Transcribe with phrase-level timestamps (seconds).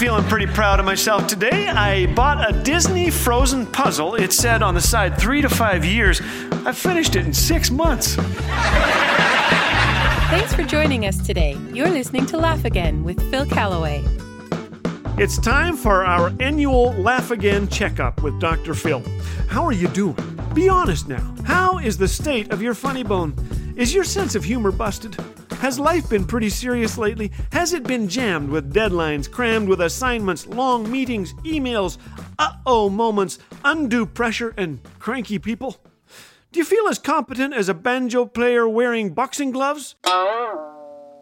[0.00, 1.68] feeling pretty proud of myself today.
[1.68, 4.14] I bought a Disney Frozen puzzle.
[4.14, 6.22] It said on the side three to five years.
[6.64, 8.14] I finished it in six months.
[10.30, 11.54] Thanks for joining us today.
[11.74, 14.02] You're listening to Laugh Again with Phil Callaway.
[15.18, 18.72] It's time for our annual Laugh Again checkup with Dr.
[18.72, 19.02] Phil.
[19.48, 20.16] How are you doing?
[20.54, 21.34] Be honest now.
[21.44, 23.34] How is the state of your funny bone?
[23.76, 25.22] Is your sense of humor busted?
[25.60, 27.30] Has life been pretty serious lately?
[27.52, 31.98] Has it been jammed with deadlines, crammed with assignments, long meetings, emails,
[32.38, 35.76] uh oh moments, undue pressure, and cranky people?
[36.50, 39.96] Do you feel as competent as a banjo player wearing boxing gloves?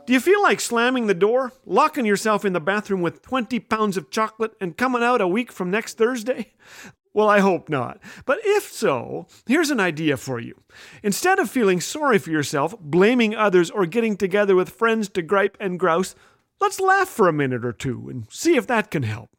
[0.06, 3.96] Do you feel like slamming the door, locking yourself in the bathroom with 20 pounds
[3.96, 6.52] of chocolate, and coming out a week from next Thursday?
[7.18, 7.98] Well, I hope not.
[8.26, 10.54] But if so, here's an idea for you.
[11.02, 15.56] Instead of feeling sorry for yourself, blaming others, or getting together with friends to gripe
[15.58, 16.14] and grouse,
[16.60, 19.30] let's laugh for a minute or two and see if that can help.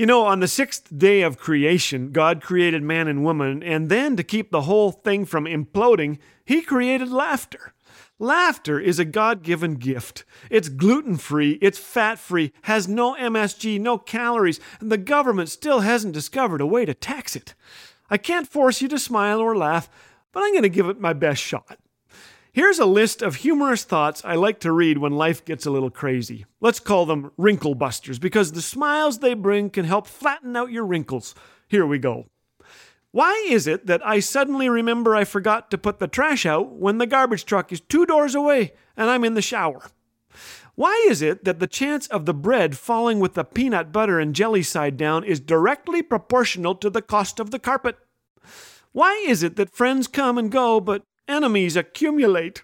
[0.00, 4.16] You know, on the sixth day of creation, God created man and woman, and then
[4.16, 7.74] to keep the whole thing from imploding, He created laughter.
[8.18, 10.24] Laughter is a God given gift.
[10.48, 15.80] It's gluten free, it's fat free, has no MSG, no calories, and the government still
[15.80, 17.54] hasn't discovered a way to tax it.
[18.08, 19.90] I can't force you to smile or laugh,
[20.32, 21.78] but I'm going to give it my best shot.
[22.52, 25.90] Here's a list of humorous thoughts I like to read when life gets a little
[25.90, 26.46] crazy.
[26.60, 30.84] Let's call them wrinkle busters because the smiles they bring can help flatten out your
[30.84, 31.36] wrinkles.
[31.68, 32.26] Here we go.
[33.12, 36.98] Why is it that I suddenly remember I forgot to put the trash out when
[36.98, 39.88] the garbage truck is two doors away and I'm in the shower?
[40.74, 44.34] Why is it that the chance of the bread falling with the peanut butter and
[44.34, 47.96] jelly side down is directly proportional to the cost of the carpet?
[48.90, 52.62] Why is it that friends come and go, but enemies accumulate?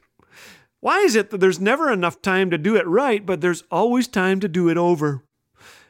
[0.81, 4.06] Why is it that there's never enough time to do it right, but there's always
[4.06, 5.25] time to do it over?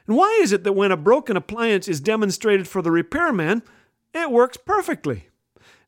[0.07, 3.63] And why is it that when a broken appliance is demonstrated for the repairman,
[4.13, 5.27] it works perfectly.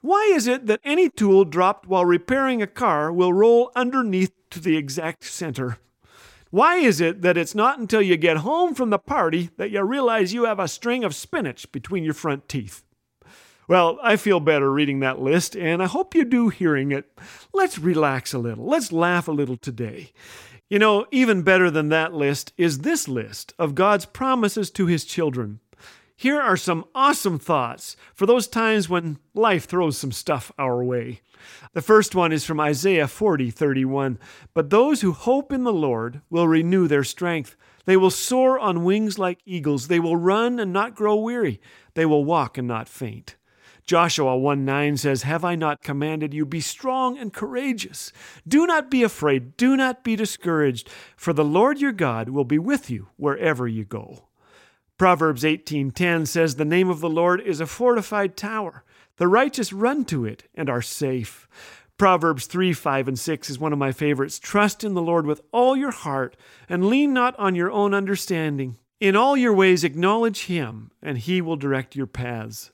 [0.02, 4.60] Why is it that any tool dropped while repairing a car will roll underneath to
[4.60, 5.78] the exact center?
[6.52, 9.84] Why is it that it's not until you get home from the party that you
[9.84, 12.84] realize you have a string of spinach between your front teeth?
[13.70, 17.06] Well, I feel better reading that list, and I hope you do hearing it.
[17.54, 18.66] Let's relax a little.
[18.66, 20.12] Let's laugh a little today.
[20.72, 25.06] You know, even better than that list is this list of God's promises to His
[25.06, 25.60] children.
[26.18, 31.22] Here are some awesome thoughts for those times when life throws some stuff our way.
[31.74, 34.18] The first one is from Isaiah 40 31.
[34.56, 37.56] But those who hope in the Lord will renew their strength.
[37.86, 39.90] They will soar on wings like eagles.
[39.90, 41.62] They will run and not grow weary.
[41.94, 43.36] They will walk and not faint.
[43.90, 46.46] Joshua 1 9 says, Have I not commanded you?
[46.46, 48.12] Be strong and courageous.
[48.48, 49.58] Do not be afraid.
[49.58, 53.86] Do not be discouraged, for the Lord your God will be with you wherever you
[53.86, 54.28] go.
[55.00, 58.84] Proverbs 18:10 says the name of the Lord is a fortified tower.
[59.18, 61.48] The righteous run to it and are safe.
[61.98, 64.38] Proverbs 3, 5, and 6 is one of my favorites.
[64.38, 66.38] Trust in the Lord with all your heart
[66.70, 68.78] and lean not on your own understanding.
[69.00, 72.72] In all your ways acknowledge him, and he will direct your paths.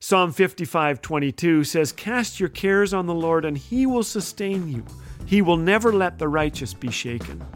[0.00, 4.84] Psalm 55, 22 says, Cast your cares on the Lord, and he will sustain you.
[5.24, 7.46] He will never let the righteous be shaken.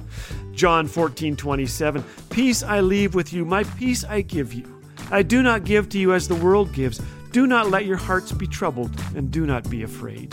[0.53, 2.05] John 14, 27.
[2.31, 4.83] Peace I leave with you, my peace I give you.
[5.11, 7.01] I do not give to you as the world gives.
[7.33, 10.33] Do not let your hearts be troubled, and do not be afraid.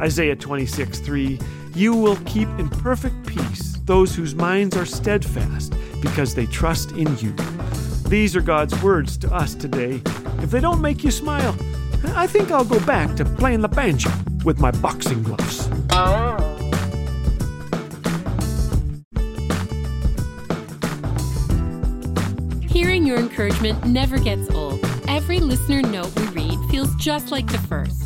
[0.00, 1.38] Isaiah 26, 3.
[1.76, 7.16] You will keep in perfect peace those whose minds are steadfast, because they trust in
[7.18, 7.32] you.
[8.08, 10.02] These are God's words to us today.
[10.42, 11.56] If they don't make you smile,
[12.14, 14.10] I think I'll go back to playing the banjo
[14.44, 15.68] with my boxing gloves.
[22.70, 24.80] Hearing your encouragement never gets old.
[25.06, 27.99] Every listener note we read feels just like the first.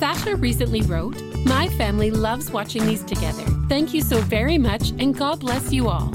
[0.00, 3.44] Sasha recently wrote, My family loves watching these together.
[3.68, 6.10] Thank you so very much, and God bless you all.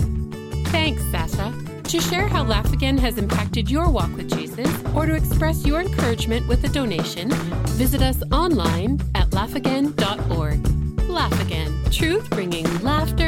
[0.73, 1.53] Thanks, Sasha.
[1.83, 5.81] To share how Laugh Again has impacted your walk with Jesus, or to express your
[5.81, 7.29] encouragement with a donation,
[7.77, 11.07] visit us online at laughagain.org.
[11.07, 13.24] Laugh Again, truth bringing laughter.